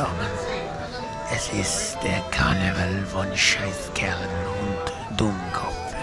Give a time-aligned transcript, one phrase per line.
[0.00, 0.30] zusammen.
[1.32, 4.28] Es ist der Karneval von Scheißkerlen
[4.60, 5.98] und Dummkopfen.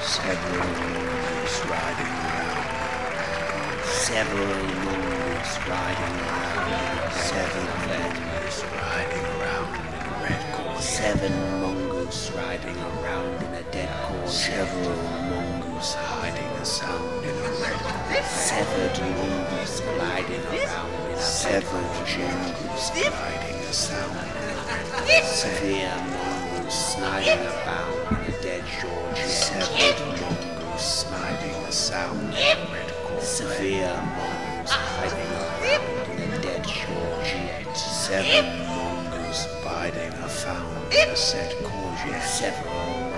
[0.00, 2.16] Several mongoose riding.
[3.84, 6.16] Several mongoose riding.
[7.28, 10.80] Seven mongoose riding around in a red corn.
[10.80, 14.28] Seven mongoose riding around in a dead corn.
[14.28, 18.24] Several mongoose hiding a sound in a red.
[18.24, 25.24] Severed mongoose gliding around in a severed mongoose gliding a sound in a.
[25.24, 29.28] Severe mongoose sniding about in a dead Georgia.
[29.28, 33.20] Severed mongoose sniding a sound in a red corn.
[33.20, 37.74] Severe mongoose hiding around in a dead Georgia.
[37.74, 42.22] Seven mongoose biding a found in a set courgette.
[42.22, 43.11] Several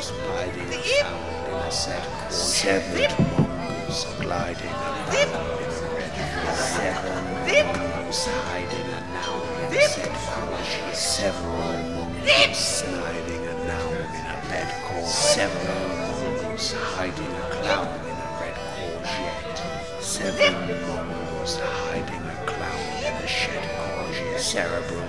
[0.00, 2.32] mongoose biding a found in a set courgette.
[2.32, 6.56] Severed mongoose gliding around in a red corn.
[6.56, 10.94] Seven mongoose hiding a noun in a set courgette.
[10.94, 11.52] Several
[11.94, 15.06] mongoose sniding a noun in a bed corn.
[15.06, 19.58] Several mongoose hiding a clown in a red courgette.
[20.00, 20.54] Seven
[20.86, 24.40] mongoose hiding a clown in a shed courgette.
[24.40, 24.99] Cerebral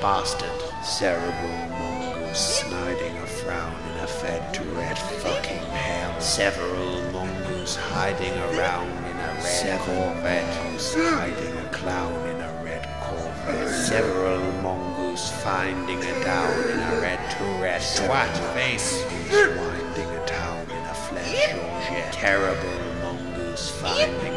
[0.00, 0.50] bastard.
[0.84, 6.20] Cerebral mongoose sniding a frown in a fed Tourette fucking hell.
[6.20, 10.64] Several mongoose hiding around in a red Corvette.
[10.64, 13.86] Mongoose hiding a clown in a red Corvette.
[13.86, 17.82] Several mongoose finding a down in a red Tourette.
[17.82, 19.04] Swat face.
[19.30, 22.12] Winding a town in a flesh.
[22.12, 24.35] Terrible mongoose finding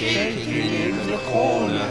[0.00, 1.86] shaking in the corner,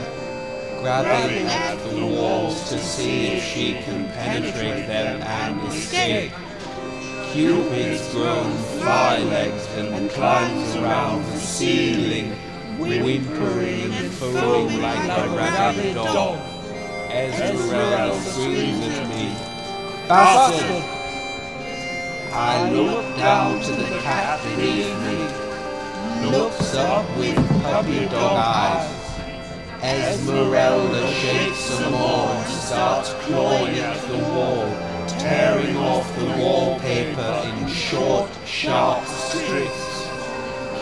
[0.82, 6.32] grabbing at the walls to see if she can penetrate them and escape.
[7.32, 12.32] Cupid's grown fly-legs and climbs around the ceiling,
[12.80, 16.40] whimpering and foaming like a rabid dog.
[17.12, 19.36] Esmeralda screams at me,
[20.08, 20.84] Bastard!
[22.34, 25.29] I look down to the cat beneath me,
[26.26, 29.00] looks up with puppy dog eyes.
[29.82, 34.68] Esmeralda shakes some more and starts clawing at the wall,
[35.08, 40.10] tearing off the wallpaper in short, sharp strips.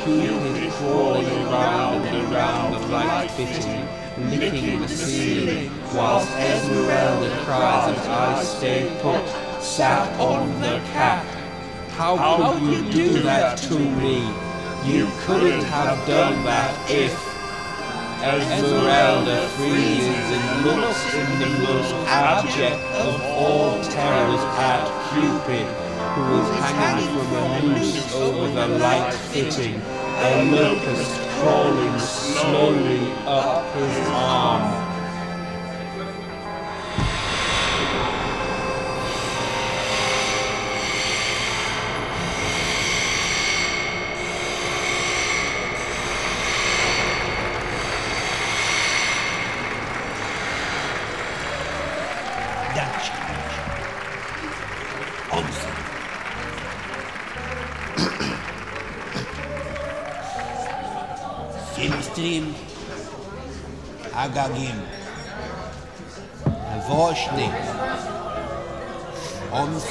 [0.03, 3.87] Cupid crawling around and around the light fitting,
[4.31, 9.27] licking the ceiling, whilst Esmeralda cries and I stay put,
[9.61, 11.25] sat on the cat.
[11.91, 14.46] How could you do that to me?
[14.87, 17.11] You couldn't have done that if
[18.23, 25.67] Esmeralda freezes and looks in the most abject of all terrors at Cupid,
[26.15, 33.75] who is hanging from a noose over the light fitting, a locust crawling slowly up
[33.75, 34.96] his arm.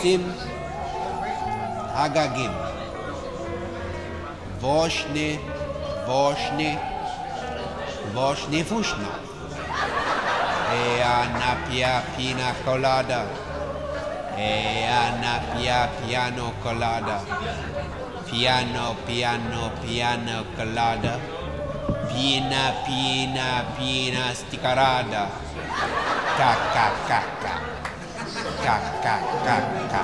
[0.06, 0.22] Omsim
[2.04, 2.54] Agagim
[4.60, 5.38] Voshni
[6.06, 6.78] Voshni
[8.14, 9.10] Voshni Fushna.
[11.02, 13.26] Anapia Pina Colada.
[15.02, 17.18] Anapia Piano Colada.
[18.26, 21.18] Piano Piano Piano Colada.
[22.08, 24.32] Pina, pina, pina,
[26.72, 27.55] ca, ca, ca.
[28.66, 29.56] Ca, ca, ca,
[29.92, 30.02] ca.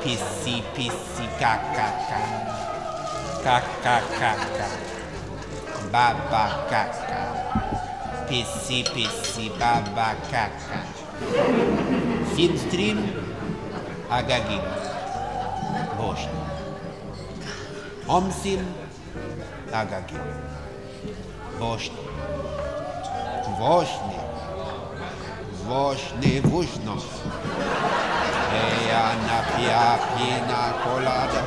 [0.00, 2.20] Pissi, pissi, ca, ca, ca.
[3.44, 4.68] Ca, ca, ca, ca.
[5.92, 7.20] Baba, ca, ca.
[8.26, 10.80] Pissi, pissi, baba, ca, ca.
[12.34, 13.04] Filmstream,
[14.08, 14.64] Agagin.
[15.98, 16.40] Voshni.
[18.08, 18.64] Omsim,
[19.70, 20.24] Agagin.
[21.58, 22.00] Voshni.
[23.58, 24.25] Voshne.
[25.66, 26.94] Voshne Vushno.
[28.54, 31.42] Ea napia pina colada.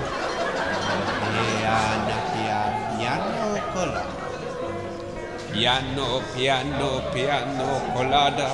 [1.44, 2.60] Ea napia
[2.98, 4.06] piano colada.
[5.52, 8.50] Piano, piano, piano colada.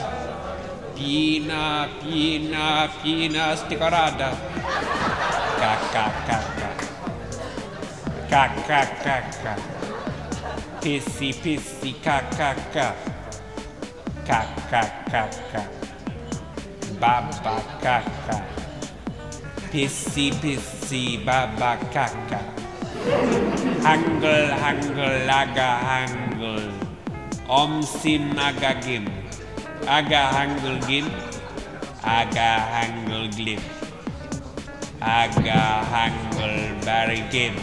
[0.93, 4.29] Pina, pina, pina sticarada.
[5.59, 6.69] Ca, ca, ca, ca.
[8.29, 9.17] Ca, ca, ca,
[12.73, 13.14] ca.
[14.25, 14.81] Pissy, pissy, ca, ca, ca.
[14.81, 14.81] Ca, ca,
[15.11, 15.63] ca, ca.
[16.99, 18.41] Baba, ca, ca.
[19.71, 22.39] Pissy, pissy, baba, ca, ca.
[23.83, 26.71] Hangul, hangul, aga, hangul.
[27.47, 29.05] Om sim aga gim.
[29.85, 31.05] Aga hangul gim.
[32.01, 33.61] Aga hangul glim.
[35.01, 37.53] Aga hangul bari gim.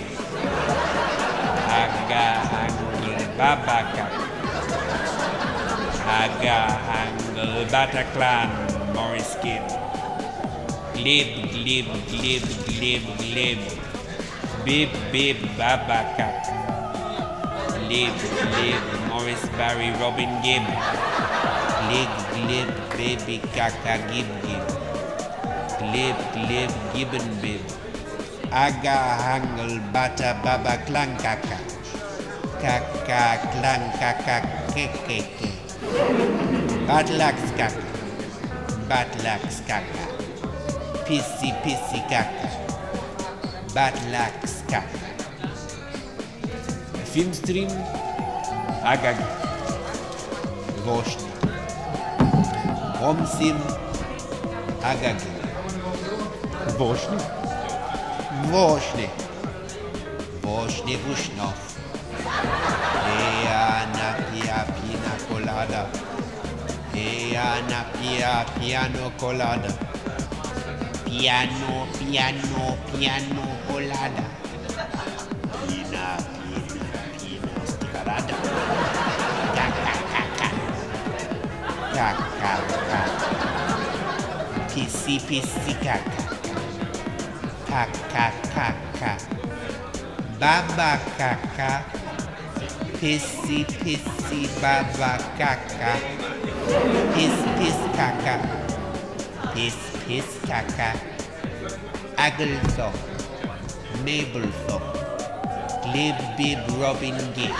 [1.66, 4.31] Aga hangul babaka.
[6.12, 8.52] Aga hangul Bataclan
[8.92, 9.64] Morris Gim.
[10.92, 13.60] Glib, glib, glib, glib, glib.
[14.60, 16.28] Bib, bib, babaka.
[17.80, 18.12] Glib,
[18.52, 20.68] glib, Morris Barry, Robin Gibb.
[21.80, 24.64] Glib, glib, baby kaka, gib, gib.
[25.80, 27.64] Glib, glib, gibbon bib.
[28.52, 31.56] Aga hangle bata baba klang kaka.
[32.60, 34.44] Kaka klang kaka
[34.76, 35.51] kekeke.
[36.86, 37.82] Bad luck, skaka.
[38.88, 40.04] Bad luck, skaka.
[41.06, 42.48] Pissy, pissy, kaka.
[43.74, 45.02] Bad luck, skaka.
[47.12, 47.68] Filmstream
[48.84, 49.16] Agag
[50.84, 51.28] Vošni
[53.02, 53.58] Omsim
[54.82, 55.20] Agag
[56.78, 57.18] Vošni
[58.48, 59.08] Vošni
[60.42, 61.71] Vošni Vušnov
[67.32, 69.72] Ea napia piano colada.
[71.04, 74.24] Piano, piano, piano colada.
[75.64, 77.54] Pina, pina, pina
[80.12, 80.48] ka, ka.
[81.96, 82.08] Ka,
[82.40, 82.54] ka,
[82.90, 83.02] ka.
[84.74, 86.24] Pisi, pisi, ka, ka.
[87.68, 87.82] Ka,
[88.12, 88.68] ka, ka,
[89.00, 89.12] ka.
[90.38, 91.00] Baba
[94.60, 95.92] baba kaka.
[97.12, 98.36] Piss, piss, kaka.
[99.52, 99.76] Piss,
[100.08, 100.96] piss, kaka.
[102.16, 102.96] Agelthop.
[104.04, 104.84] Mabelthop.
[105.84, 107.52] Glib, bib, robin, gib.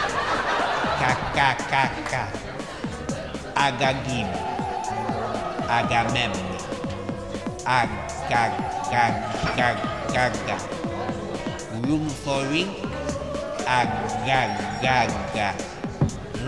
[0.97, 2.25] Kaka, kaka.
[3.53, 4.29] Agagib.
[5.69, 6.33] Agamem.
[7.69, 9.05] Agagaga.
[11.85, 12.73] Room for ring.
[13.69, 15.49] Agagaga.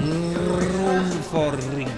[0.04, 1.88] Room for ring.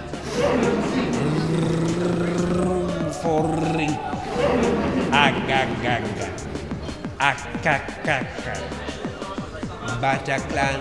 [2.55, 2.87] Room
[3.19, 3.99] for ring.
[5.11, 6.31] Agagaga.
[7.19, 8.55] Akakaka.
[9.99, 10.79] Bataclan.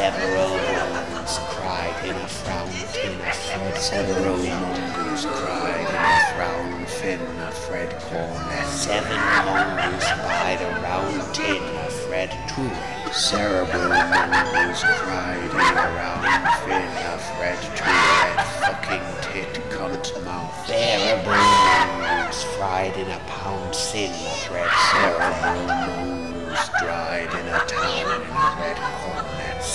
[0.00, 3.76] Several mongoose cried in a frown tin of Fred.
[3.76, 8.66] Several mongoose cried in a frown fin of Fred Cornet.
[8.66, 13.14] Seven mongoose bide a round tin of Fred Tourette.
[13.14, 16.24] Cerebral mongoose cried in a round
[16.64, 18.46] fin of Fred Tourette.
[18.64, 20.66] Fucking tit cunt mouth.
[20.66, 28.22] Cerebral mongoose fried in a pound sin of red cerebral mongoose dried in a town
[28.22, 29.29] in a red cornet.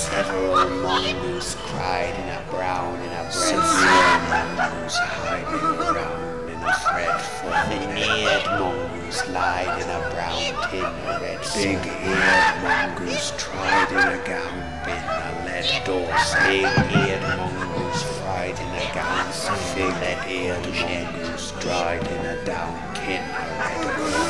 [0.06, 3.34] Several mongoose cried in a brown and a bread.
[3.34, 7.58] Several mongoose hiding around in a fred foot.
[7.70, 14.22] Veneered mongoose lied in a brown tin a red Big eared mongoose tried in a
[14.30, 16.14] gown bin a lead door.
[16.46, 19.26] Big eared mongoose fried in a gown.
[19.74, 19.96] Fig
[20.30, 23.46] eared mongoose dried in a down red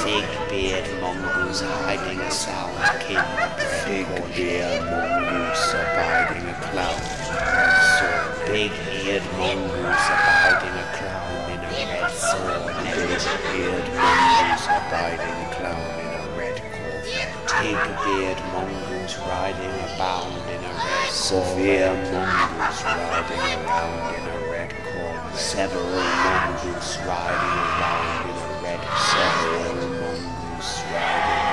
[0.03, 3.23] Fig beard mongoose hiding a sour kin.
[3.83, 7.01] Fig beard mongoose abiding a clown.
[7.97, 8.07] So
[8.51, 12.65] big eared mongoose abiding a clown in a red sword.
[12.83, 13.23] Big
[13.55, 17.33] eared mongoose abiding a clown in a red Corvette.
[17.47, 24.71] Tig beard mongoose riding abound in a red Severe mongoose riding around in a red
[24.83, 25.35] Corvette.
[25.35, 28.24] Several mongoose riding around
[28.97, 31.44] Several mongoose riding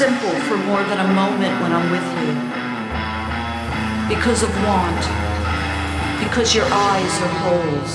[0.00, 2.32] simple for more than a moment when I'm with you.
[4.08, 5.02] Because of want,
[6.24, 7.92] because your eyes are holes.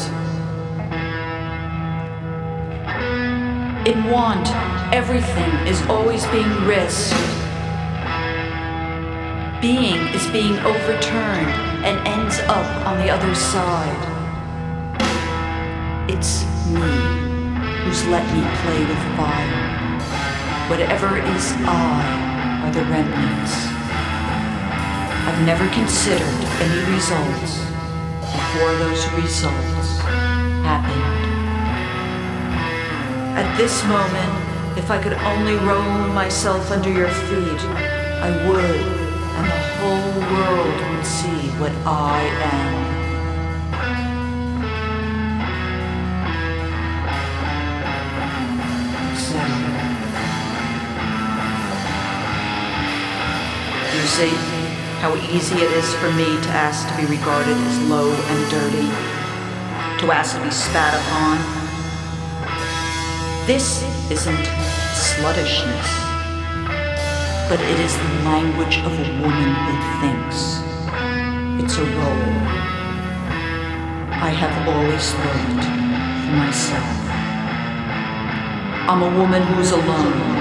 [3.87, 4.47] In want,
[4.93, 7.17] everything is always being risked.
[9.59, 11.53] Being is being overturned
[11.87, 14.03] and ends up on the other side.
[16.07, 16.85] It's me
[17.81, 19.64] who's let me play with fire.
[20.67, 23.53] Whatever is I are the remnants.
[25.27, 27.59] I've never considered any results
[28.19, 29.99] before those results
[30.65, 31.03] happened.
[33.37, 37.61] At this moment, if I could only roll myself under your feet,
[38.25, 38.87] I would,
[39.37, 42.94] and the whole world would see what I am.
[54.15, 54.31] See
[55.03, 58.87] how easy it is for me to ask to be regarded as low and dirty,
[59.99, 61.35] to ask to be spat upon.
[63.45, 64.47] This isn't
[64.95, 65.89] sluttishness,
[67.51, 70.63] but it is the language of a woman who thinks.
[71.59, 72.31] It's a role.
[74.15, 75.65] I have always worked
[76.23, 76.95] for myself.
[78.87, 80.39] I'm a woman who's alone,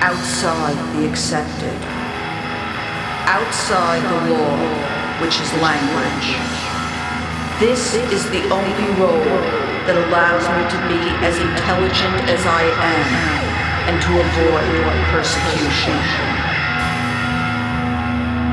[0.00, 1.95] outside the accepted,
[3.26, 4.54] outside the law,
[5.18, 6.38] which is language.
[7.58, 9.42] This is the only role
[9.86, 13.06] that allows me to be as intelligent as I am
[13.90, 14.70] and to avoid
[15.10, 15.98] persecution.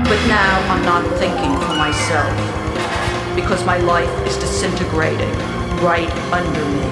[0.09, 2.33] But now I'm not thinking for myself
[3.35, 5.33] because my life is disintegrating
[5.85, 6.89] right under me.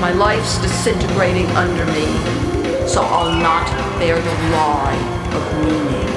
[0.00, 2.06] My life's disintegrating under me,
[2.88, 3.66] so I'll not
[3.98, 6.08] bear the lie of meaning.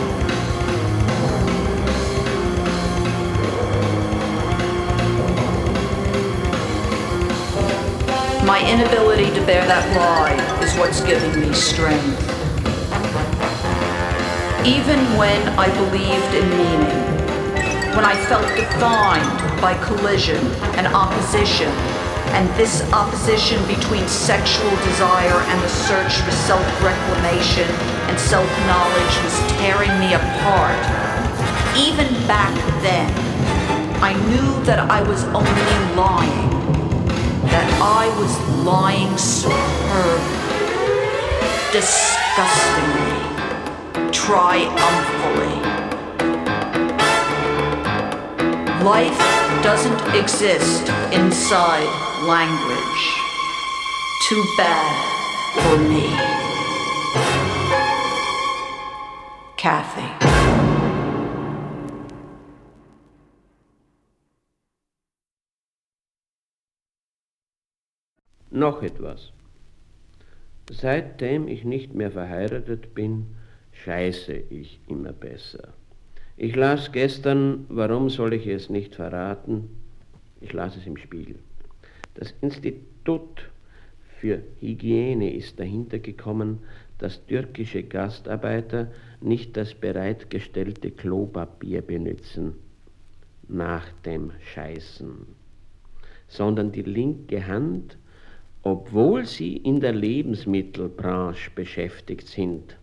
[8.45, 12.19] My inability to bear that lie is what's giving me strength.
[14.65, 20.45] Even when I believed in meaning, when I felt defined by collision
[20.77, 21.71] and opposition,
[22.36, 27.67] and this opposition between sexual desire and the search for self reclamation
[28.09, 30.79] and self knowledge was tearing me apart,
[31.77, 33.09] even back then,
[34.01, 36.50] I knew that I was only lying,
[37.51, 40.21] that I was lying superb,
[41.71, 45.88] disgustingly, triumphantly.
[48.83, 49.19] Life
[49.62, 51.89] doesn't exist inside
[52.25, 53.03] language.
[54.29, 54.95] Too bad
[55.53, 56.07] for me.
[59.57, 60.07] Kathy.
[68.50, 69.33] Noch etwas.
[70.71, 73.36] Seitdem ich nicht mehr verheiratet bin,
[73.74, 75.74] scheiße ich immer besser.
[76.41, 79.67] Ich las gestern, warum soll ich es nicht verraten?
[80.39, 81.36] Ich las es im Spiegel.
[82.13, 83.50] Das Institut
[84.22, 86.60] für Hygiene ist dahinter gekommen,
[86.98, 92.53] dass türkische Gastarbeiter nicht das bereitgestellte Klopapier benutzen
[93.50, 95.25] nach dem Scheißen,
[96.29, 97.98] sondern die linke Hand,
[98.63, 102.78] obwohl sie in der Lebensmittelbranche beschäftigt sind.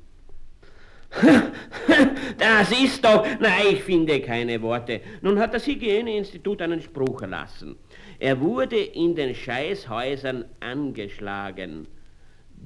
[2.39, 5.01] Das ist doch, nein, ich finde keine Worte.
[5.23, 7.77] Nun hat das Hygieneinstitut einen Spruch erlassen.
[8.19, 11.89] Er wurde in den Scheißhäusern angeschlagen.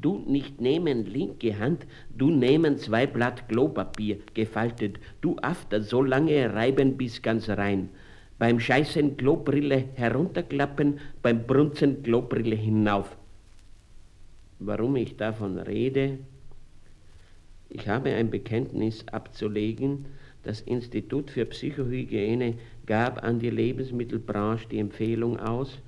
[0.00, 6.54] Du nicht nehmen linke Hand, du nehmen zwei Blatt Klopapier, gefaltet, du after, so lange
[6.54, 7.90] reiben bis ganz rein.
[8.38, 13.16] Beim Scheißen Klobrille herunterklappen, beim Brunzen Klobrille hinauf.
[14.58, 16.18] Warum ich davon rede?
[17.70, 20.06] Ich habe ein Bekenntnis abzulegen.
[20.42, 25.78] Das Institut für Psychohygiene gab an die Lebensmittelbranche die Empfehlung aus,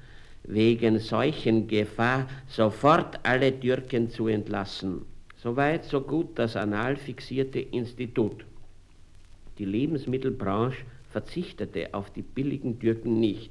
[0.44, 5.02] wegen Seuchengefahr sofort alle Türken zu entlassen.
[5.36, 8.44] Soweit, so gut das anal fixierte Institut.
[9.58, 13.50] Die Lebensmittelbranche verzichtete auf die billigen Türken nicht.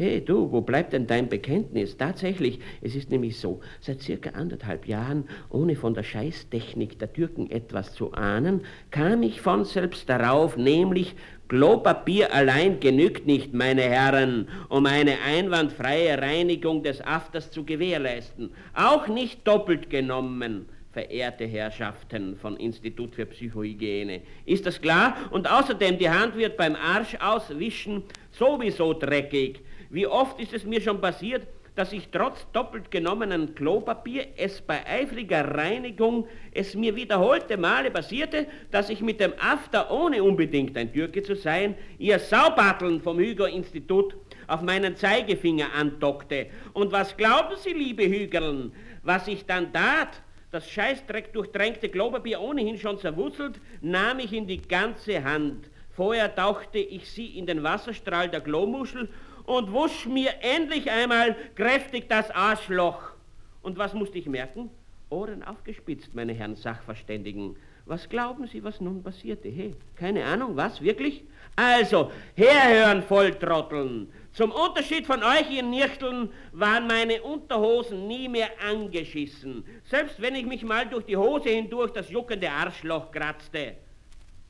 [0.00, 1.96] Hey du, wo bleibt denn dein Bekenntnis?
[1.96, 7.50] Tatsächlich, es ist nämlich so, seit circa anderthalb Jahren, ohne von der Scheißtechnik der Türken
[7.50, 8.60] etwas zu ahnen,
[8.92, 11.16] kam ich von selbst darauf, nämlich
[11.48, 18.52] Klopapier allein genügt nicht, meine Herren, um eine einwandfreie Reinigung des Afters zu gewährleisten.
[18.74, 24.20] Auch nicht doppelt genommen verehrte Herrschaften von Institut für Psychohygiene.
[24.46, 25.16] Ist das klar?
[25.30, 29.60] Und außerdem, die Hand wird beim Arsch auswischen sowieso dreckig.
[29.90, 34.84] Wie oft ist es mir schon passiert, dass ich trotz doppelt genommenen Klopapier es bei
[34.84, 40.92] eifriger Reinigung es mir wiederholte Male passierte, dass ich mit dem After, ohne unbedingt ein
[40.92, 44.16] Türke zu sein, ihr Saubatteln vom Hüger-Institut
[44.48, 46.48] auf meinen Zeigefinger andockte.
[46.72, 48.72] Und was glauben Sie, liebe Hügerln,
[49.04, 50.20] was ich dann tat?
[50.50, 55.70] Das Scheißdreck durchtränkte Klopapier ohnehin schon zerwurzelt, nahm ich in die ganze Hand.
[55.90, 59.08] Vorher tauchte ich sie in den Wasserstrahl der Klomuschel
[59.48, 63.12] und wusch mir endlich einmal kräftig das Arschloch.
[63.62, 64.70] Und was musste ich merken?
[65.08, 67.56] Ohren aufgespitzt, meine Herren Sachverständigen.
[67.86, 69.48] Was glauben Sie, was nun passierte?
[69.48, 71.24] Hey, keine Ahnung, was, wirklich?
[71.56, 74.12] Also, herhören, Volltrotteln.
[74.32, 79.64] Zum Unterschied von euch, ihr Nirchteln, waren meine Unterhosen nie mehr angeschissen.
[79.84, 83.76] Selbst wenn ich mich mal durch die Hose hindurch das juckende Arschloch kratzte.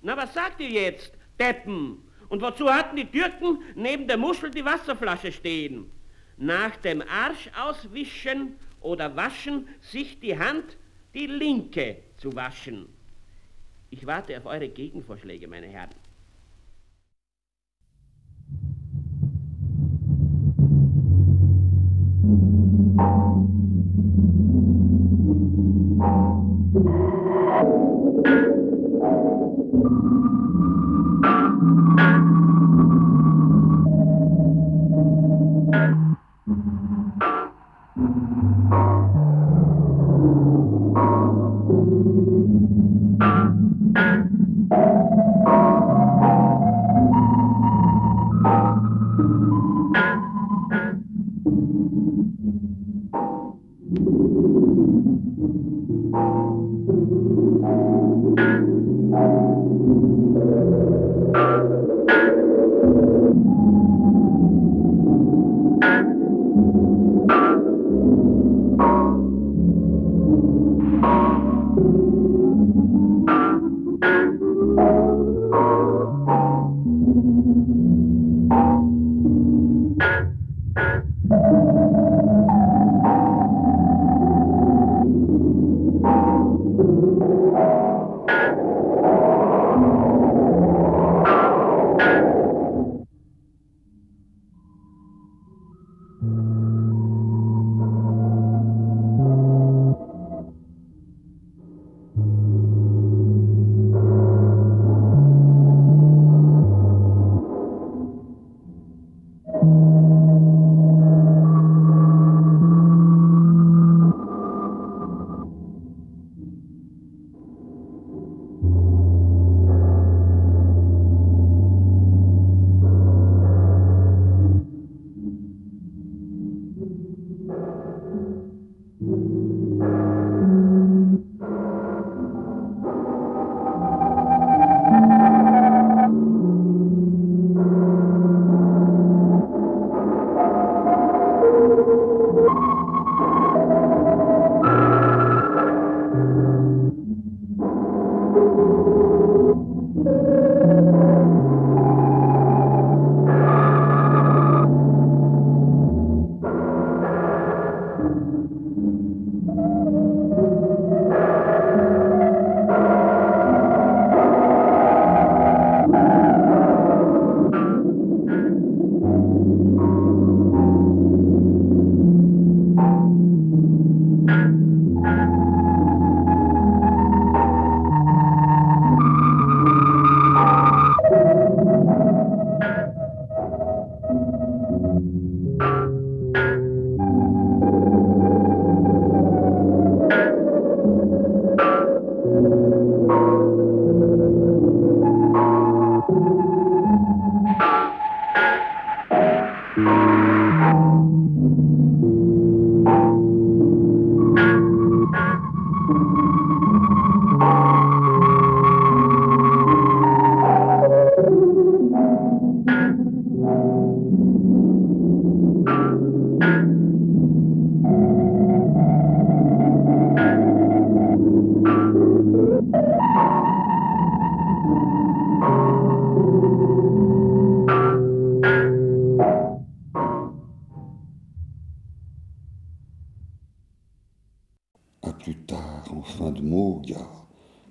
[0.03, 2.03] Na, was sagt ihr jetzt, Deppen?
[2.29, 5.91] Und wozu hatten die Türken neben der Muschel die Wasserflasche stehen?
[6.37, 10.77] Nach dem Arsch auswischen oder waschen, sich die Hand,
[11.14, 12.87] die linke, zu waschen.
[13.91, 15.95] Ich warte auf eure Gegenvorschläge, meine Herren.
[22.99, 23.58] Thank you.
[37.99, 38.17] Thank
[44.73, 45.08] you.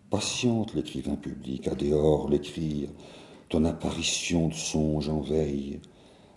[0.09, 2.89] Patiente l'écrivain public, à dehors l'écrire,
[3.49, 5.79] ton apparition de songe en veille,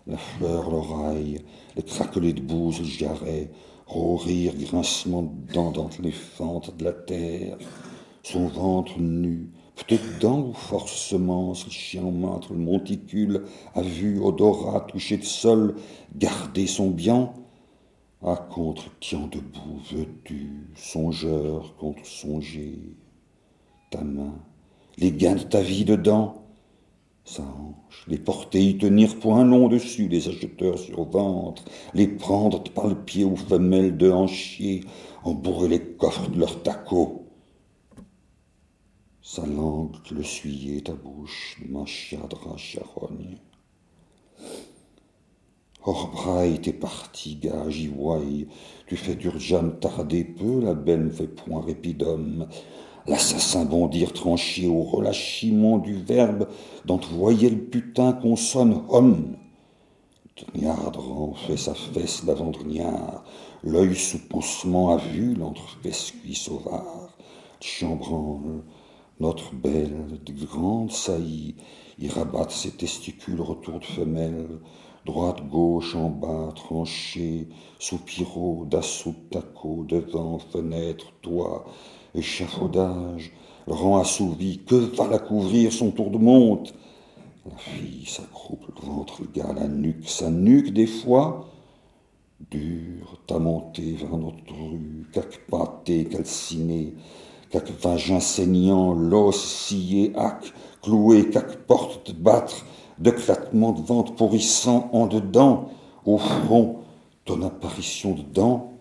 [0.07, 1.41] la fleur, l'oreille,
[1.77, 3.51] le craquelet de bouse, le jarret,
[3.87, 7.59] rire, grincement de dents dans les fentes de la terre,
[8.23, 14.21] son ventre nu, peut-être dents ou force semence, le chien en le monticule, a vu
[14.21, 15.75] odorat touché de sol,
[16.17, 17.33] garder son bien,
[18.23, 22.97] à contre en debout veux-tu, songeur contre songer,
[23.91, 24.35] ta main,
[24.99, 26.45] les gains de ta vie dedans,
[27.25, 32.63] sa hanche, les porter y tenir point long dessus, les acheteurs sur ventre, les prendre
[32.63, 34.85] par le pied aux femelles de hanchier,
[35.25, 37.27] embourrer les coffres de leurs tacos.
[39.23, 43.39] Sa langue le suyait ta bouche, manchiadra charogne.
[45.83, 48.47] Braille, t'es parti, gage, ivoye,
[48.87, 52.47] tu fais d'urgence tarder peu, la belle ne fait point répidum.
[53.07, 56.49] L'assassin bondir tranché au relâchement du verbe
[56.85, 59.37] dont voyait le putain qu'on sonne homme.
[60.37, 63.25] Triardran fait sa fesse d'avant-drignard,
[63.63, 67.09] l'œil sous poussement à vue l'entrefesse sauvard.
[67.61, 68.63] Chambranle,
[69.19, 71.55] notre belle, de grande saillie,
[72.01, 74.49] y rabattent ses testicules retour de femelle,
[75.05, 81.67] droite, gauche, en bas, tranché, soupiraux, d'assaut, taco, devant, fenêtre, toit,
[82.15, 83.33] échafaudage,
[83.67, 86.75] rang assouvi, que va la couvrir son tour de monte?
[87.47, 91.49] La fille s'accroupe, le ventre, gars, la nuque, sa nuque des fois,
[92.51, 96.05] dure, ta montée vers notre rue, quelque pâté
[97.59, 102.65] vagin saignant, l'os scié, hac, cloué, quelque porte de battre,
[102.99, 105.71] de claquements de ventre pourrissant en dedans,
[106.07, 106.77] au front,
[107.25, 108.73] ton apparition dedans,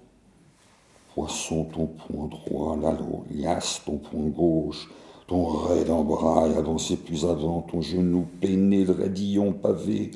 [1.15, 4.89] poisson ton poing droit, l'alo, liasse ton poing gauche,
[5.27, 10.11] ton raid embraille avancé plus avant, ton genou peiné, le radillon pavé,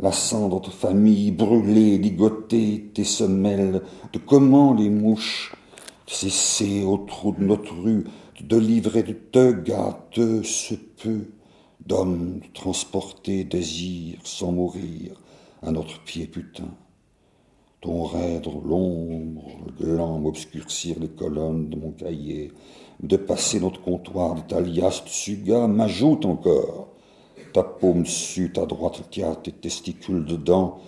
[0.00, 5.54] la cendre de famille brûlée, ligotée, tes semelles, de comment les mouches,
[6.06, 8.04] cesser au trou de notre rue,
[8.40, 11.26] de livrer de te gâteux ce peu
[11.86, 15.20] d'hommes transportés désir sans mourir
[15.62, 16.68] à notre pied putain.
[17.80, 22.50] Ton raidre, l'ombre, le gland m'obscurcir les colonnes de mon cahier,
[23.02, 26.88] de passer notre comptoir de talias de suga m'ajoute encore.
[27.52, 30.78] Ta paume dessus, ta droite tiens tes testicules dedans,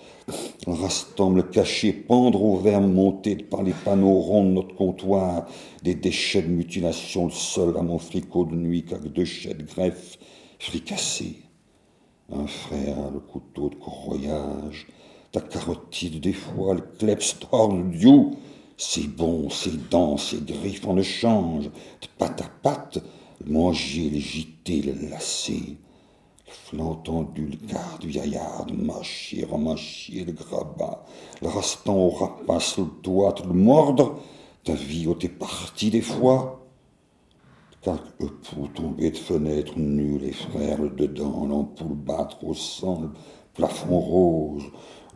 [0.66, 5.46] restant me le cacher, pendre au verre monté par les panneaux ronds de notre comptoir,
[5.82, 9.24] des déchets de mutilation, le sol à mon fricot de nuit, qu'avec deux
[9.74, 10.18] greffe
[10.58, 11.42] fricassés.
[12.32, 14.88] Un frère, le couteau de corroyage,
[15.30, 17.36] ta carotide des fois, le kleps
[17.92, 18.30] dieu,
[18.76, 22.98] c'est bon, c'est dents, c'est griffes en échange, de pâte à pâte,
[23.44, 25.76] le manger, le giter, le lasser,
[26.72, 31.04] le flanc tendu, le quart du yaillard, de mâcher, remâcher, le grabat,
[31.42, 34.16] le restant au rapace, le doigt, le mordre,
[34.64, 36.66] ta vie où t'es parti des fois,
[37.86, 43.10] Quelques époux tombés de fenêtre nus, les frères le dedans, l'ampoule battre au sang, le
[43.54, 44.64] plafond rose,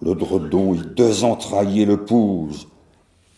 [0.01, 2.69] le dredon y deux entraillés le pousse,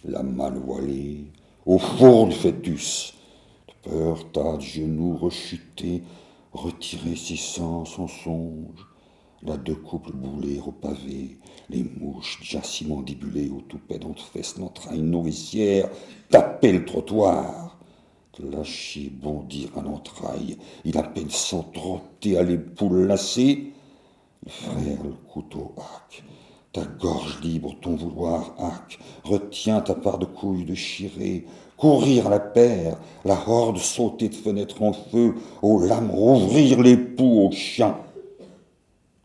[0.04, 1.24] la malle voilée,
[1.64, 3.14] au four du fœtus,
[3.68, 6.02] de peur tas de genoux rechutés,
[6.52, 8.86] retirés si sens en songe,
[9.42, 11.38] la deux couples boulés au pavé,
[11.68, 15.88] les mouches déjà si mandibulées au toupet d'entre-fesses l'entraille nourricière,
[16.30, 17.78] taper le trottoir,
[18.38, 23.72] lâcher bondir à l'entraille, il appelle sans trotter à l'épaule lacée,
[24.44, 26.24] le frère le couteau hack,
[26.72, 31.44] ta gorge libre, ton vouloir hack, retiens ta part de couilles de chirée,
[31.82, 37.40] courir la paire, la horde sauter de fenêtre en feu, aux lames rouvrir les poux
[37.40, 37.96] aux chiens.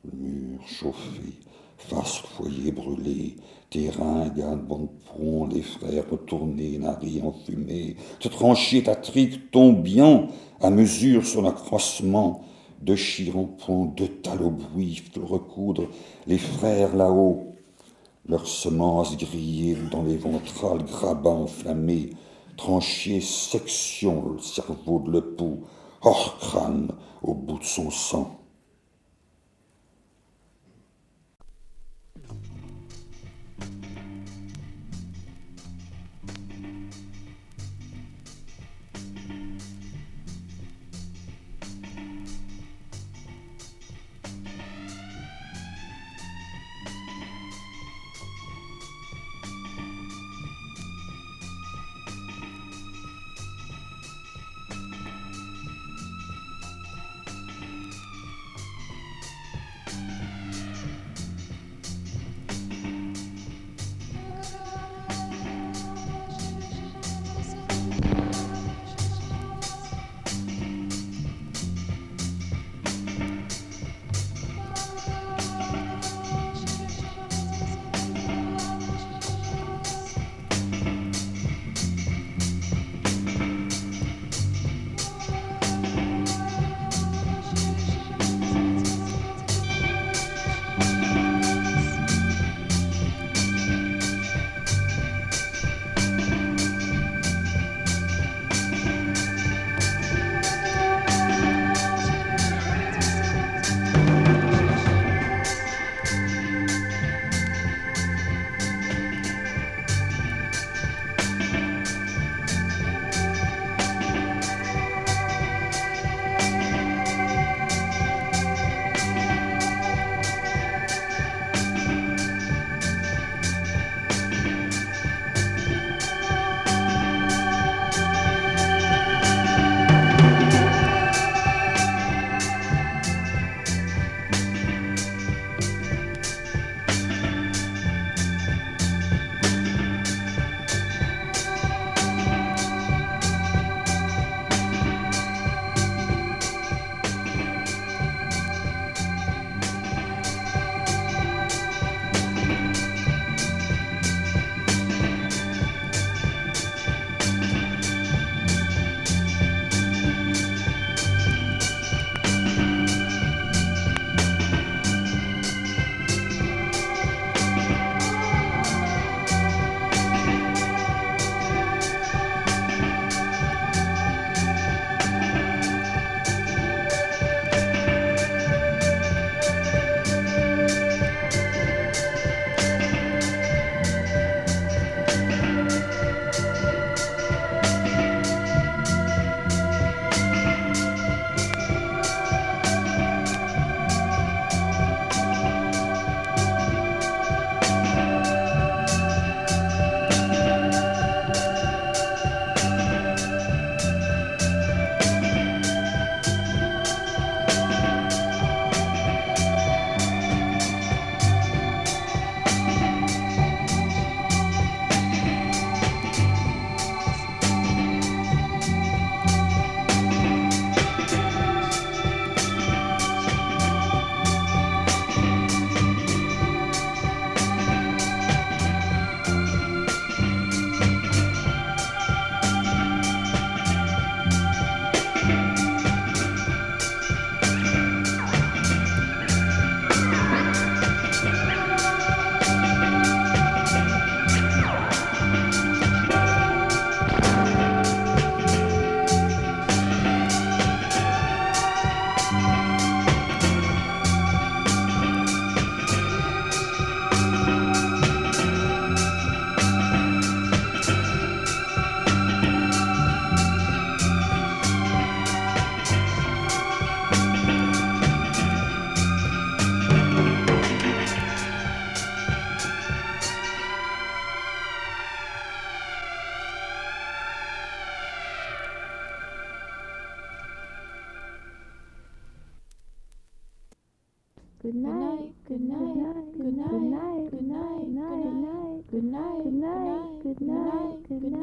[0.03, 1.33] Le mur chauffé,
[1.77, 3.35] face le foyer brûlé,
[3.69, 10.27] terrain, gars bon pont, les frères retournés, nari enfumés, te trancher ta trique, ton bien,
[10.59, 12.41] à mesure son accroissement,
[12.81, 15.83] de chiron-point, de talobouif, de recoudre,
[16.25, 17.53] les frères là-haut,
[18.27, 22.09] leurs semences grillées dans les ventrales, grabats enflammés,
[22.57, 25.63] tranchées section le cerveau de l'époux,
[26.01, 26.91] hors crâne
[27.21, 28.36] au bout de son sang.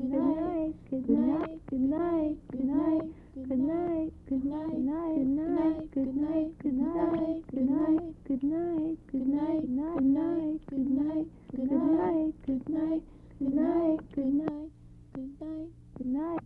[0.00, 3.02] good night, good night, good night, good night,
[3.34, 10.86] good night, good night, good night, good night, good night, good night, good night, good
[10.88, 13.02] night, good night, good night,
[13.38, 14.70] good night,
[15.14, 16.40] good night, good night.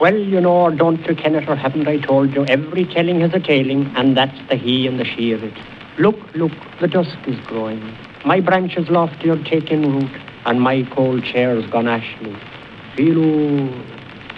[0.00, 3.40] Well, you know, don't you, Kenneth, or haven't I told you, every telling has a
[3.40, 5.54] tailing, and that's the he and the she of it.
[5.98, 7.82] Look, look, the dusk is growing.
[8.24, 10.12] My branches lofty are taking root,
[10.46, 12.36] and my cold chair's gone ashly.
[12.94, 13.68] Feeloo,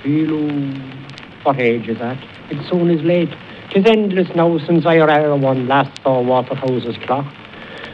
[0.02, 1.44] feeloo.
[1.44, 2.16] What age is that?
[2.50, 3.28] It soon is late.
[3.68, 7.26] 'Tis endless now since I or one last saw Waterhouse's clock.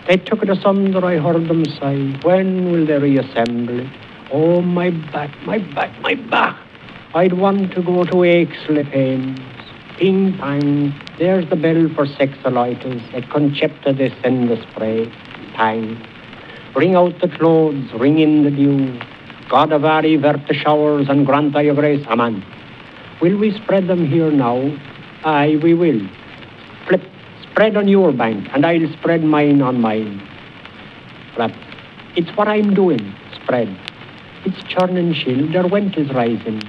[0.07, 2.16] They took it asunder, I heard them sigh.
[2.22, 3.88] When will they reassemble it?
[4.33, 6.57] Oh, my back, my back, my back.
[7.14, 9.40] I'd want to go to Aches-les-Pains.
[9.98, 15.11] Ping pang, there's the bell for sexolitis, et concepta descend the spray.
[15.61, 16.03] Pang.
[16.75, 18.99] Ring out the clothes, ring in the dew.
[19.51, 22.42] Godavari, vert the showers, and grant thy grace, amen.
[23.20, 24.57] Will we spread them here now?
[25.23, 26.01] Aye, we will.
[26.87, 27.03] Flip,
[27.42, 30.27] spread on your bank, and I'll spread mine on mine.
[31.35, 31.53] Flap.
[32.16, 33.68] It's what I'm doing, spread.
[34.46, 36.62] It's churn and chill, their went is rising.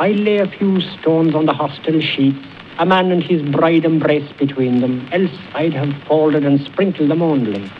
[0.00, 2.44] I lay a few stones on the hostel sheets,
[2.80, 7.22] a man and his bride embrace between them, else I'd have folded and sprinkled them
[7.22, 7.70] only.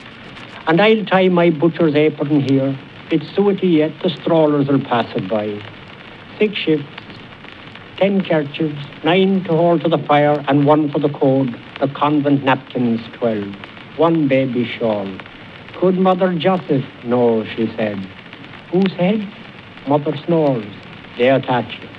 [0.66, 2.79] And I'll tie my butcher's apron here.
[3.11, 5.61] It's suety yet, the strollers will pass it by.
[6.38, 6.87] Six shifts,
[7.98, 12.44] ten kerchiefs, nine to hold to the fire, and one for the code, the convent
[12.44, 13.55] napkins twelve,
[13.96, 15.09] one baby shawl.
[15.81, 16.85] Could Mother Joseph?
[17.05, 17.98] No, she said.
[18.70, 19.20] Whose head?
[19.88, 20.64] Mother snores.
[21.18, 21.90] They attach it.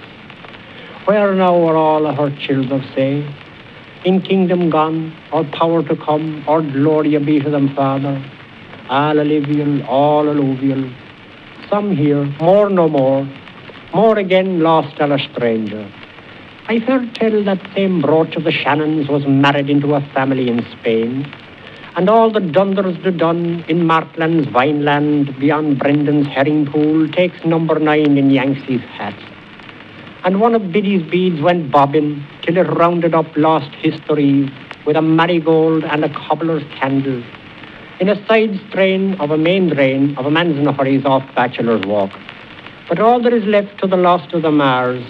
[1.05, 3.29] Where now are all her children, say?
[4.05, 8.23] In kingdom gone, or power to come, or glory be to them, Father?
[8.89, 10.91] All alluvial, all alluvial.
[11.69, 13.25] Some here, more no more,
[13.93, 15.89] more again lost and a stranger.
[16.67, 20.65] I've heard tell that same brooch of the Shannons was married into a family in
[20.77, 21.33] Spain,
[21.95, 27.79] and all the dunders the done in Markland's Vineland beyond Brendan's herring pool takes number
[27.79, 29.15] nine in Yanksy's hat.
[30.25, 34.49] And one of Biddy's beads went bobbing till it rounded up lost histories
[34.85, 37.23] with a marigold and a cobbler's candle
[38.03, 42.11] in a side strain of a main drain of a hurry's off bachelor's walk.
[42.89, 45.01] But all that is left to the lost of the Mars,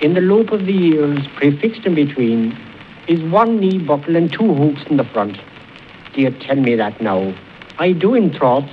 [0.00, 2.58] in the loop of the years prefixed in between,
[3.06, 5.38] is one knee buckle and two hooks in the front.
[6.16, 7.32] You tell me that now?
[7.78, 8.68] I do in troth.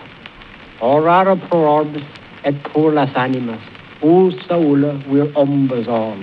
[0.81, 2.01] Or rara pro orbis
[2.45, 3.61] et pur las animas.
[4.01, 6.17] O saula, we're umbers all.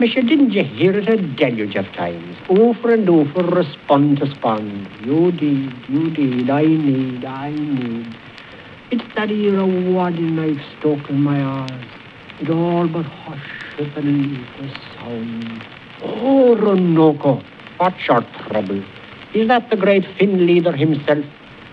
[0.00, 2.36] Monsieur, didn't you hear it a deluge of times?
[2.48, 4.86] Over and over, respond to spond.
[5.04, 8.16] You did, you did, I need, I need.
[8.92, 11.84] It's that ear of wadding I've stuck in my eyes.
[12.40, 15.66] It all but hushes beneath the sound.
[16.00, 17.42] Oh, Ronoko,
[17.78, 18.84] what's your trouble?
[19.34, 21.24] Is that the great Finn leader himself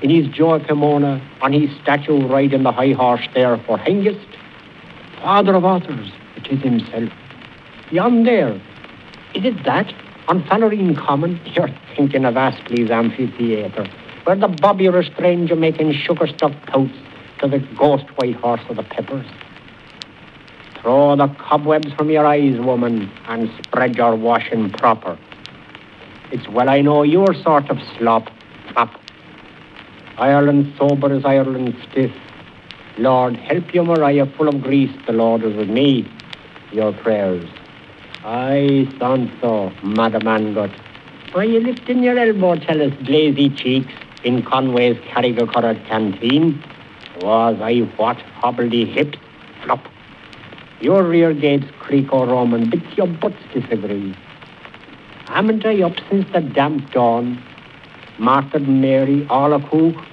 [0.01, 4.25] in his joy Pomona on his statue riding the high horse there for Hengist?
[5.21, 7.11] Father of authors, it is himself.
[7.91, 8.55] Yon there,
[9.35, 9.93] is it that?
[10.27, 13.87] On Fallerine Common, you're thinking of Astley's amphitheatre,
[14.23, 16.95] where the bobby stranger making sugar-stuck totes
[17.39, 19.27] to the ghost white horse of the peppers.
[20.81, 25.15] Throw the cobwebs from your eyes, woman, and spread your washing proper.
[26.31, 28.29] It's well I know your sort of slop,
[28.73, 28.99] fop.
[30.17, 32.11] Ireland sober as Ireland stiff.
[32.97, 34.95] Lord, help you, Maria, full of grease.
[35.05, 36.11] The Lord is with me.
[36.71, 37.47] Your prayers.
[38.25, 40.73] Aye, Santo, Madam Angot.
[41.31, 46.63] Why you lifting your elbow, tell us, blazy cheeks, in Conway's Carrigacurra canteen?
[47.21, 49.19] Was I what, hobbledy hips,
[49.63, 49.87] flop.
[50.81, 54.15] Your rear gates creak o Roman, but your butts disagree.
[55.27, 57.39] Haven't I up since the damp dawn?
[58.17, 60.03] Martha Mary, all a cook,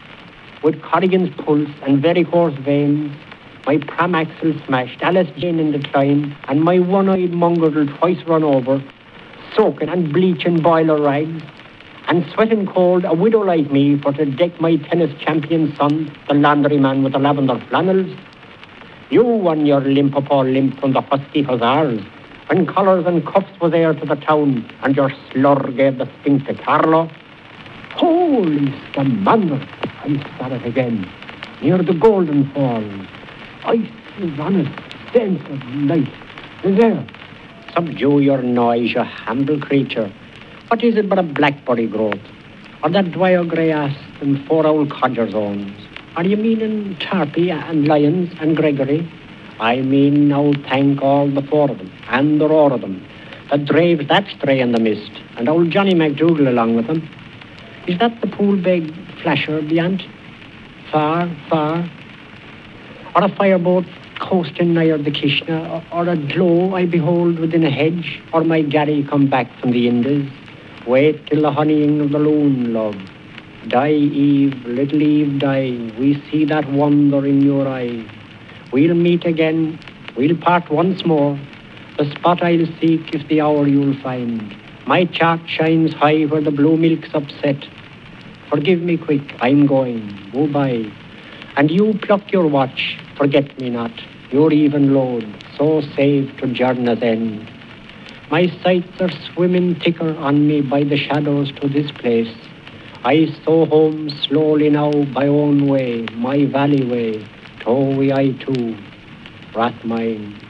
[0.63, 3.17] with Corrigan's pulse and very coarse veins,
[3.67, 8.83] my pram axle smashed, Alice Jane in decline, and my one-eyed mongrel twice run over,
[9.55, 11.43] soaking and bleaching boiler rags,
[12.09, 16.35] and sweating cold, a widow like me, for to deck my tennis champion son, the
[16.35, 18.11] laundryman with the lavender flannels.
[19.11, 22.03] You won your limp up all limp from the husky hussars,
[22.49, 26.47] when collars and cuffs was heir to the town, and your slur gave the spink
[26.47, 27.09] to Carlow.
[27.93, 29.65] Holy scamander!
[29.85, 31.09] I saw it again,
[31.63, 33.07] near the Golden Falls.
[33.65, 33.89] Ice
[34.19, 36.13] is on it, sense of light.
[36.65, 37.07] And there,
[37.75, 40.13] subdue your noise, you humble creature.
[40.69, 42.21] What is it but a blackberry growth?
[42.83, 45.81] Or that dwyer grey ass and four old codgers owns?
[46.17, 49.09] Are you meaning Tarpey and Lyons and Gregory?
[49.61, 53.07] I mean now thank all the four of them, and the roar of them,
[53.51, 57.09] that drave that stray in the mist, and old Johnny MacDougall along with them.
[57.87, 60.03] Is that the Poolbeg flasher beyond?
[60.91, 61.89] Far, far?
[63.15, 63.85] Or a fireboat
[64.21, 68.63] coasting nigher the uh, Kishna, or, a glow I behold within a hedge, or my
[68.63, 70.31] Gary come back from the Indies?
[70.87, 72.97] Wait till the honeying of the loon, love.
[73.69, 75.93] Die, Eve, little Eve, die.
[75.99, 78.05] We see that wonder in your eye.
[78.73, 79.79] We'll meet again.
[80.17, 81.39] We'll part once more.
[81.99, 84.57] The spot I'll seek is the hour you'll find.
[84.87, 87.63] My chart shines high where the blue milk's upset.
[88.49, 90.31] Forgive me quick, I'm going.
[90.33, 90.91] Goodbye.
[91.57, 93.93] And you pluck your watch, forget me not.
[94.31, 95.27] Your even load,
[95.59, 97.51] so safe to journey's end.
[98.31, 102.35] My sights are swimming thicker on me by the shadows to this place.
[103.05, 107.29] I so home slowly now by own way, my valley way,
[107.61, 108.77] Towie I too,
[109.53, 110.41] Rathmine.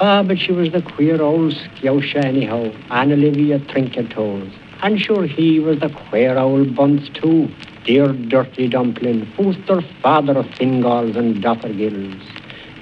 [0.00, 4.50] Ah, but she was the queer old scousha anyhow, Anna Livia Trinket Toes.
[4.82, 7.48] And sure he was the queer old bunce too,
[7.86, 12.20] dear dirty dumpling, who's their father of Fingalls and Dothergills.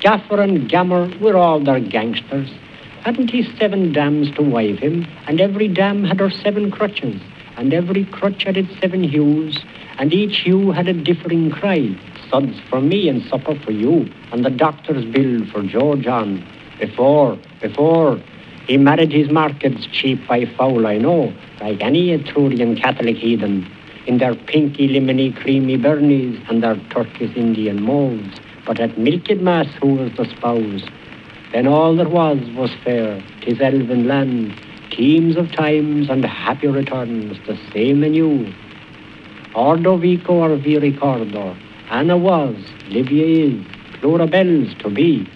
[0.01, 2.51] Gaffer and Gammer were all their gangsters.
[3.03, 7.21] Hadn't he seven dams to wive him, and every dam had her seven crutches,
[7.59, 9.63] and every crutch had its seven hues,
[9.99, 11.95] and each hue had a differing cry.
[12.31, 16.47] Suds for me and supper for you, and the doctor's bill for John.
[16.81, 18.19] Before, before,
[18.67, 23.71] he married his markets cheap by foul, I know, like any Etrurian Catholic heathen,
[24.07, 28.39] in their pinky, lemony, creamy burnies and their Turkish Indian molds.
[28.67, 30.83] But at Milked Mass, who was the spouse?
[31.53, 37.39] Then all that was was fair, tis elven land, teams of times and happy returns,
[37.47, 38.53] the same anew.
[39.55, 41.57] Ordovico or vi ricordo,
[41.91, 42.57] Anna was,
[42.89, 43.65] Livia is,
[44.01, 45.29] Plurabelle's to be.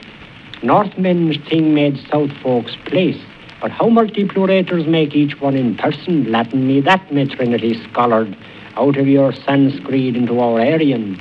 [0.63, 3.21] Northmen's thing made South folks place,
[3.61, 8.37] but how multiplurators make each one in person, Latin me that Trinity scholared,
[8.77, 11.21] out of your Sanskrit into our Aryan.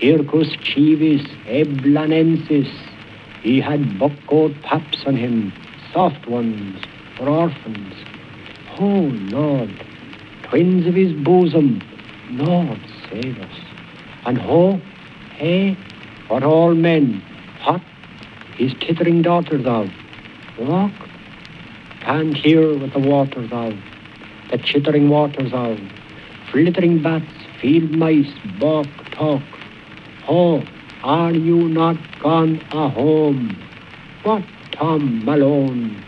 [0.00, 2.70] Hircus civis eblanensis,
[3.42, 5.52] he had buckcoat paps on him,
[5.92, 6.84] soft ones,
[7.16, 7.94] for orphans.
[8.78, 9.70] Oh, Lord,
[10.44, 11.82] twins of his bosom,
[12.30, 12.80] Lord,
[13.10, 13.58] save us.
[14.26, 14.80] And ho,
[15.32, 15.76] hey,
[16.28, 17.20] what all men,
[17.60, 17.82] hot,
[18.56, 19.90] his tittering daughters of.
[20.58, 20.92] Walk,
[22.00, 23.74] can't hear what the waters of,
[24.50, 25.78] the chittering waters of,
[26.50, 27.26] flittering bats,
[27.60, 29.42] field mice, bark, talk.
[30.24, 30.62] Ho,
[31.02, 33.56] are you not gone a home?
[34.22, 36.04] What Tom Malone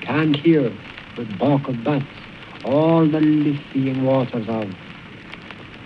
[0.00, 0.72] can't hear
[1.16, 2.06] with bark of bats,
[2.64, 4.72] all the liffying waters of.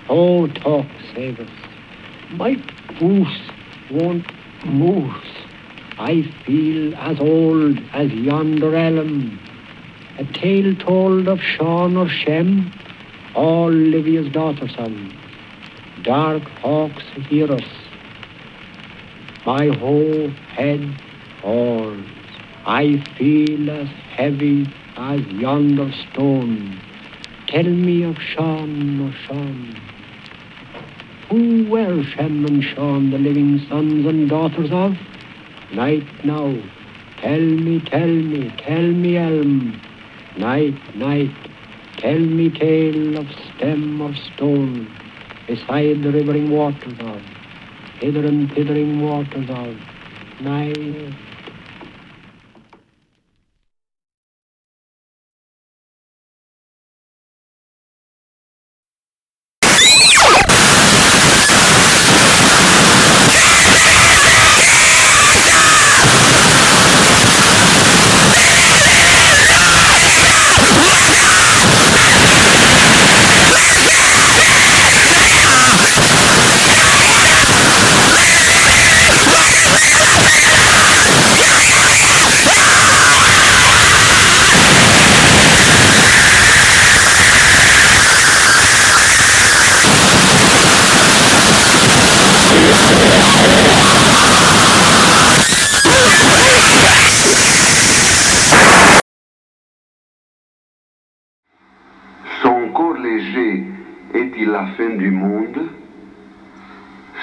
[0.08, 1.50] Oh, talk, save us.
[2.30, 2.54] My
[2.98, 3.40] goose
[3.90, 4.26] won't
[4.64, 5.24] moose.
[5.98, 9.40] I feel as old as yonder elm.
[10.18, 12.72] A tale told of Shaun or Shem,
[13.34, 15.14] all Livia's daughter son.
[16.04, 17.64] Dark hawks hear us.
[19.44, 20.80] My whole head
[21.42, 22.02] falls.
[22.64, 26.80] I feel as heavy as yonder stone.
[27.48, 29.78] Tell me of Shaun or Shaun.
[31.28, 34.96] Who were Shem and Shaun, the living sons and daughters of?
[35.72, 36.54] Night now,
[37.18, 39.82] tell me, tell me, tell me, Elm.
[40.38, 41.34] Night, night,
[41.98, 43.26] tell me tale of
[43.56, 44.86] stem or stone,
[45.46, 47.22] beside the rivering waters of,
[48.00, 49.74] hither and thithering waters of,
[50.42, 51.35] night.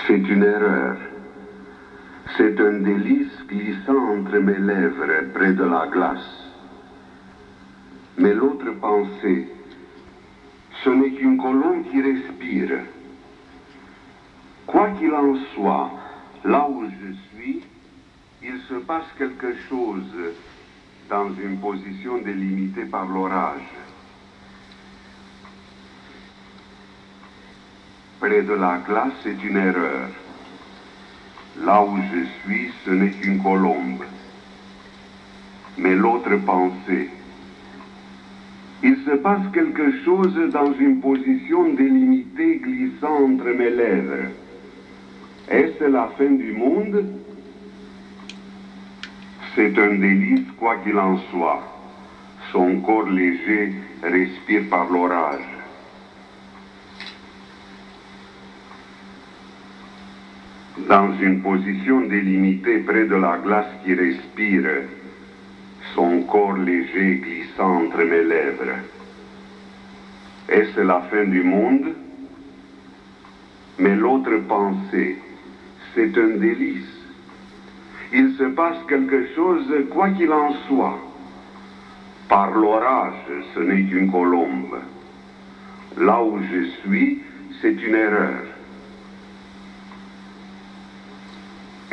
[0.05, 0.97] C'est une erreur.
[2.35, 6.49] C'est un délice glissant entre mes lèvres près de la glace.
[8.17, 9.47] Mais l'autre pensée,
[10.83, 12.79] ce n'est qu'une colombe qui respire.
[14.67, 15.91] Quoi qu'il en soit,
[16.43, 17.63] là où je suis,
[18.41, 20.13] il se passe quelque chose
[21.09, 23.61] dans une position délimitée par l'orage.
[28.23, 30.07] Près de la glace, c'est une erreur.
[31.61, 34.05] Là où je suis, ce n'est qu'une colombe.
[35.77, 37.09] Mais l'autre pensée,
[38.81, 44.29] il se passe quelque chose dans une position délimitée glissant entre mes lèvres.
[45.49, 47.03] Est-ce la fin du monde?
[49.53, 51.61] C'est un délice quoi qu'il en soit.
[52.53, 55.52] Son corps léger respire par l'orage.
[60.87, 64.69] Dans une position délimitée près de la glace qui respire,
[65.95, 68.75] son corps léger glissant entre mes lèvres.
[70.49, 71.93] Est-ce la fin du monde?
[73.79, 75.17] Mais l'autre pensée,
[75.95, 76.99] c'est un délice.
[78.11, 80.99] Il se passe quelque chose, quoi qu'il en soit.
[82.27, 83.13] Par l'orage,
[83.55, 84.79] ce n'est qu'une colombe.
[85.97, 87.21] Là où je suis,
[87.61, 88.42] c'est une erreur.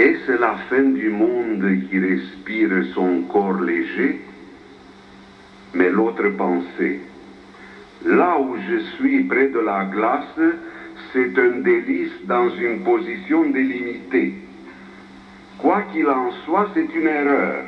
[0.01, 4.23] Est-ce la fin du monde qui respire son corps léger
[5.75, 7.01] Mais l'autre pensée,
[8.07, 10.41] là où je suis près de la glace,
[11.13, 14.37] c'est un délice dans une position délimitée.
[15.59, 17.65] Quoi qu'il en soit, c'est une erreur.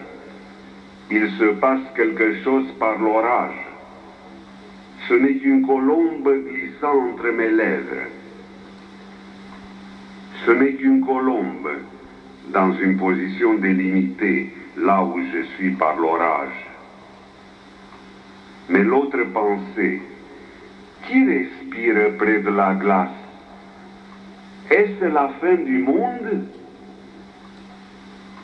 [1.11, 3.61] Il se passe quelque chose par l'orage.
[5.07, 8.09] Ce n'est qu'une colombe glissant entre mes lèvres.
[10.47, 11.69] Ce n'est qu'une colombe
[12.49, 16.67] dans une position délimitée, là où je suis par l'orage.
[18.69, 20.03] Mais l'autre pensée,
[21.07, 23.09] qui respire près de la glace
[24.71, 26.47] Est-ce la fin du monde?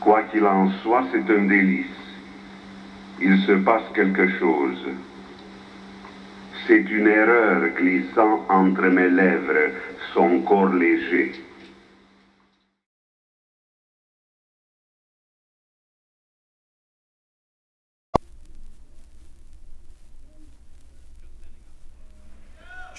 [0.01, 1.87] Quoi qu'il en soit, c'est un délice.
[3.21, 4.87] Il se passe quelque chose.
[6.67, 9.73] C'est une erreur glissant entre mes lèvres,
[10.15, 11.33] son corps léger.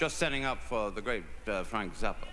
[0.00, 2.26] Just setting up for the great uh, Frank Zappa.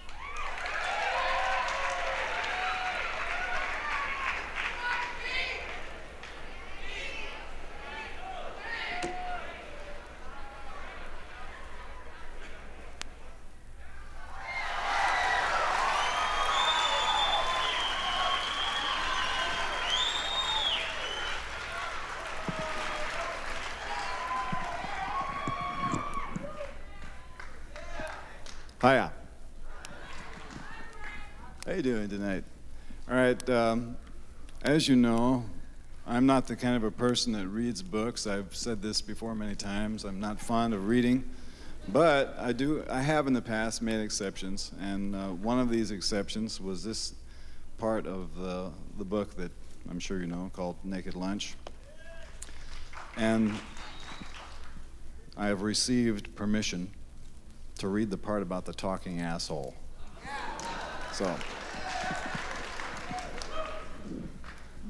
[28.79, 29.11] Hiya.
[31.65, 32.45] How you doing tonight?
[33.09, 33.49] All right.
[33.49, 33.97] Um,
[34.77, 35.43] as you know,
[36.05, 38.27] I'm not the kind of a person that reads books.
[38.27, 40.03] I've said this before many times.
[40.05, 41.27] I'm not fond of reading,
[41.87, 42.83] but I do.
[42.87, 47.15] I have in the past made exceptions, and uh, one of these exceptions was this
[47.79, 48.69] part of the
[48.99, 49.51] the book that
[49.89, 51.55] I'm sure you know called Naked Lunch,
[53.15, 53.51] and
[55.35, 56.91] I have received permission
[57.79, 59.73] to read the part about the talking asshole.
[61.13, 61.35] So,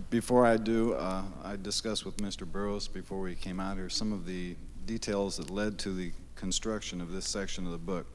[0.09, 2.49] before I do, uh, I discussed with Mr.
[2.49, 4.55] Burroughs before we came out here some of the
[4.85, 8.07] details that led to the construction of this section of the book.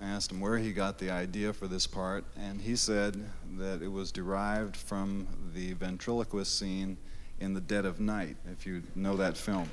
[0.00, 3.24] I asked him where he got the idea for this part, and he said
[3.58, 6.96] that it was derived from the ventriloquist scene
[7.40, 9.68] in The Dead of Night, if you know that film.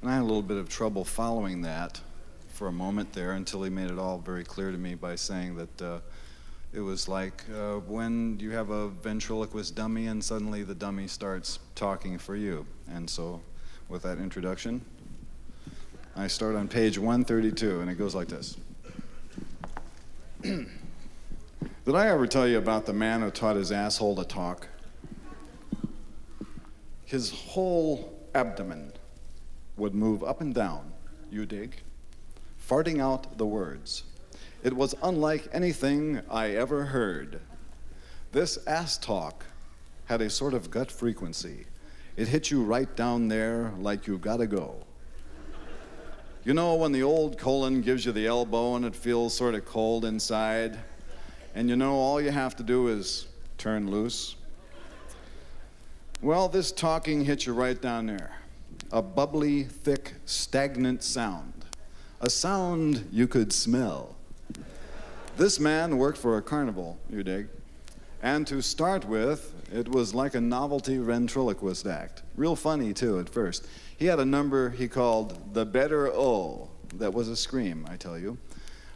[0.00, 2.00] And I had a little bit of trouble following that
[2.48, 5.56] for a moment there until he made it all very clear to me by saying
[5.56, 5.98] that uh,
[6.76, 11.58] it was like uh, when you have a ventriloquist dummy and suddenly the dummy starts
[11.74, 12.66] talking for you.
[12.92, 13.40] And so,
[13.88, 14.84] with that introduction,
[16.14, 18.58] I start on page 132, and it goes like this.
[20.42, 20.66] Did
[21.94, 24.68] I ever tell you about the man who taught his asshole to talk?
[27.06, 28.92] His whole abdomen
[29.78, 30.92] would move up and down,
[31.30, 31.76] you dig,
[32.68, 34.02] farting out the words.
[34.66, 37.38] It was unlike anything I ever heard.
[38.32, 39.44] This ass talk
[40.06, 41.66] had a sort of gut frequency.
[42.16, 44.74] It hit you right down there like you gotta go.
[46.42, 49.64] You know when the old colon gives you the elbow and it feels sort of
[49.64, 50.76] cold inside?
[51.54, 54.34] And you know all you have to do is turn loose?
[56.20, 58.32] Well, this talking hit you right down there.
[58.90, 61.52] A bubbly, thick, stagnant sound.
[62.20, 64.15] A sound you could smell.
[65.36, 67.48] This man worked for a carnival, you dig.
[68.22, 72.22] And to start with, it was like a novelty ventriloquist act.
[72.36, 73.68] Real funny, too, at first.
[73.98, 76.70] He had a number he called the Better O.
[76.94, 78.38] That was a scream, I tell you.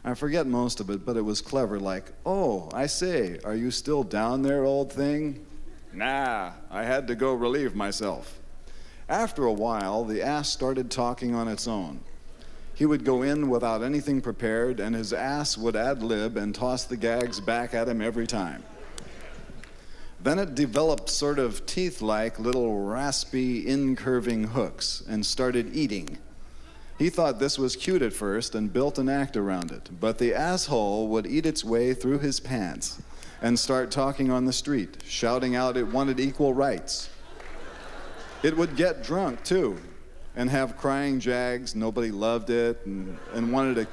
[0.03, 3.69] I forget most of it, but it was clever, like, Oh, I say, are you
[3.69, 5.45] still down there, old thing?
[5.93, 8.39] Nah, I had to go relieve myself.
[9.07, 11.99] After a while, the ass started talking on its own.
[12.73, 16.85] He would go in without anything prepared, and his ass would ad lib and toss
[16.85, 18.63] the gags back at him every time.
[20.23, 26.19] Then it developed sort of teeth like little raspy, incurving hooks and started eating.
[26.99, 30.35] He thought this was cute at first and built an act around it, but the
[30.35, 33.01] asshole would eat its way through his pants
[33.41, 37.09] and start talking on the street, shouting out it wanted equal rights.
[38.43, 39.79] It would get drunk too
[40.35, 41.75] and have crying jags.
[41.75, 43.87] Nobody loved it and, and wanted to,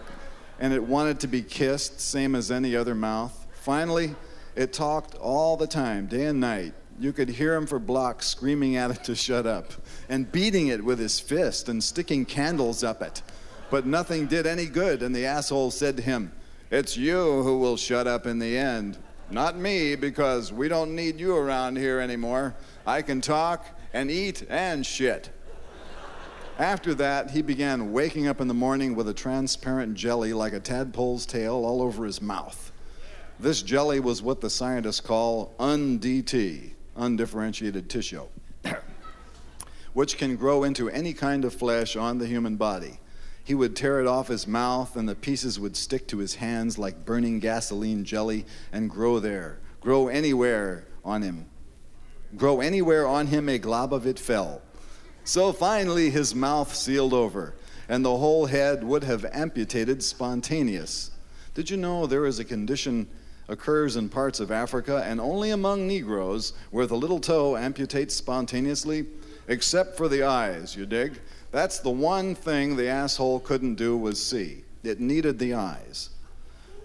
[0.60, 3.46] and it wanted to be kissed, same as any other mouth.
[3.52, 4.14] Finally,
[4.56, 6.74] it talked all the time, day and night.
[7.00, 9.72] You could hear him for blocks screaming at it to shut up
[10.08, 13.22] and beating it with his fist and sticking candles up it.
[13.70, 16.32] But nothing did any good, and the asshole said to him,
[16.70, 18.98] It's you who will shut up in the end.
[19.30, 22.54] Not me, because we don't need you around here anymore.
[22.86, 25.30] I can talk and eat and shit.
[26.58, 30.58] After that, he began waking up in the morning with a transparent jelly like a
[30.58, 32.72] tadpole's tail all over his mouth.
[33.38, 38.24] This jelly was what the scientists call UNDT, undifferentiated tissue,
[39.92, 42.98] which can grow into any kind of flesh on the human body.
[43.44, 46.76] He would tear it off his mouth, and the pieces would stick to his hands
[46.76, 51.46] like burning gasoline jelly and grow there, grow anywhere on him.
[52.36, 54.60] Grow anywhere on him, a glob of it fell.
[55.28, 57.52] So finally, his mouth sealed over,
[57.86, 61.10] and the whole head would have amputated spontaneous.
[61.52, 63.06] Did you know there is a condition
[63.46, 69.04] occurs in parts of Africa and only among Negroes where the little toe amputates spontaneously,
[69.48, 71.20] except for the eyes, you dig?
[71.50, 74.64] That's the one thing the asshole couldn't do was see.
[74.82, 76.08] It needed the eyes.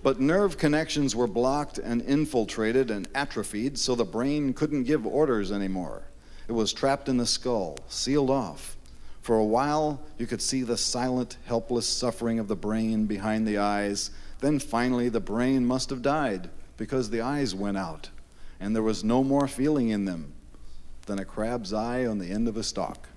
[0.03, 5.49] But nerve connections were blocked and infiltrated and atrophied, so the brain couldn't give orders
[5.49, 6.03] anymore.
[6.47, 8.75] It was trapped in the skull, sealed off.
[9.21, 13.57] For a while, you could see the silent, helpless suffering of the brain behind the
[13.57, 14.11] eyes.
[14.41, 18.09] Then finally, the brain must have died because the eyes went out,
[18.59, 20.33] and there was no more feeling in them
[21.05, 23.07] than a crab's eye on the end of a stalk.